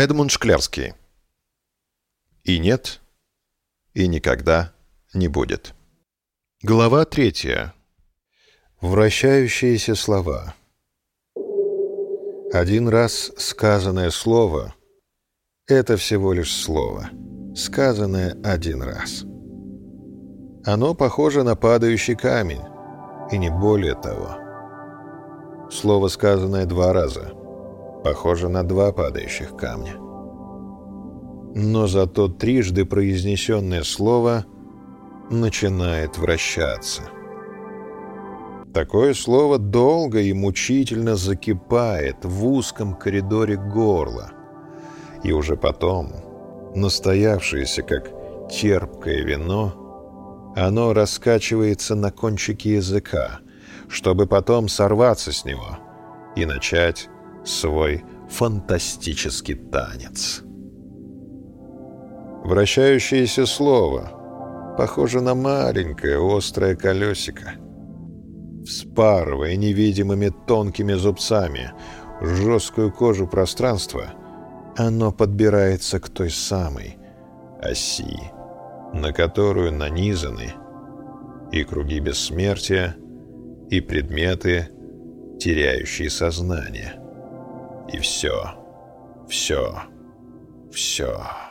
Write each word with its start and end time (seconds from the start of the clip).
Эдмунд 0.00 0.30
Шклярский. 0.30 0.94
И 2.42 2.58
нет, 2.58 3.02
и 3.92 4.08
никогда 4.08 4.72
не 5.12 5.28
будет. 5.28 5.74
Глава 6.62 7.04
третья. 7.04 7.74
Вращающиеся 8.80 9.94
слова. 9.94 10.54
Один 12.50 12.88
раз 12.88 13.30
сказанное 13.36 14.08
слово— 14.08 14.74
это 15.66 15.98
всего 15.98 16.32
лишь 16.32 16.56
слово, 16.56 17.10
сказанное 17.54 18.38
один 18.42 18.80
раз. 18.80 19.24
Оно 20.64 20.94
похоже 20.94 21.42
на 21.42 21.56
падающий 21.56 22.16
камень, 22.16 22.62
и 23.30 23.36
не 23.36 23.50
более 23.50 23.96
того. 23.96 24.38
Слово, 25.70 26.08
сказанное 26.08 26.64
два 26.64 26.94
раза— 26.94 27.34
похоже 28.04 28.48
на 28.48 28.62
два 28.62 28.92
падающих 28.92 29.56
камня. 29.56 29.94
Но 31.54 31.86
зато 31.86 32.28
трижды 32.28 32.84
произнесенное 32.84 33.82
слово 33.82 34.44
начинает 35.30 36.18
вращаться. 36.18 37.02
Такое 38.72 39.14
слово 39.14 39.58
долго 39.58 40.20
и 40.20 40.32
мучительно 40.32 41.16
закипает 41.16 42.24
в 42.24 42.46
узком 42.46 42.94
коридоре 42.94 43.56
горла, 43.56 44.30
и 45.24 45.32
уже 45.32 45.56
потом, 45.56 46.12
настоявшееся 46.76 47.82
как 47.82 48.10
терпкое 48.48 49.22
вино, 49.24 50.52
оно 50.56 50.92
раскачивается 50.92 51.96
на 51.96 52.12
кончике 52.12 52.74
языка, 52.74 53.40
чтобы 53.88 54.26
потом 54.26 54.68
сорваться 54.68 55.32
с 55.32 55.44
него 55.44 55.78
и 56.36 56.44
начать 56.44 57.08
свой 57.44 58.04
фантастический 58.28 59.54
танец. 59.54 60.42
Вращающееся 62.44 63.46
слово 63.46 64.74
похоже 64.76 65.20
на 65.20 65.34
маленькое 65.34 66.18
острое 66.36 66.74
колесико. 66.74 67.52
Вспарывая 68.64 69.56
невидимыми 69.56 70.32
тонкими 70.46 70.94
зубцами 70.94 71.72
жесткую 72.20 72.92
кожу 72.92 73.26
пространства, 73.26 74.12
оно 74.76 75.12
подбирается 75.12 76.00
к 76.00 76.08
той 76.08 76.30
самой 76.30 76.98
оси, 77.62 78.30
на 78.94 79.12
которую 79.12 79.72
нанизаны 79.72 80.52
и 81.52 81.64
круги 81.64 82.00
бессмертия, 82.00 82.96
и 83.70 83.80
предметы, 83.80 84.68
теряющие 85.38 86.10
сознание. 86.10 86.94
И 87.92 87.98
все, 87.98 88.54
все, 89.28 89.82
все. 90.72 91.49